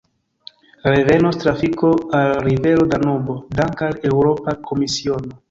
Revenos 0.91 1.37
trafiko 1.43 1.91
al 2.21 2.33
rivero 2.47 2.87
Danubo 2.95 3.37
danke 3.61 3.87
al 3.91 4.01
Eŭropa 4.13 4.59
Komisiono. 4.73 5.39